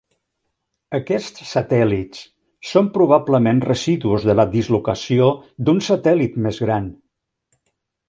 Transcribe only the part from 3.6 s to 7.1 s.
residus de la dislocació d'un satèl·lit més gran.